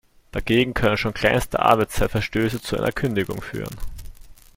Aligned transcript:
Dagegen 0.31 0.73
können 0.73 0.97
schon 0.97 1.13
kleinste 1.13 1.59
Arbeitszeitverstöße 1.59 2.59
zu 2.59 2.75
einer 2.75 2.91
Kündigung 2.91 3.39
führen. 3.39 3.75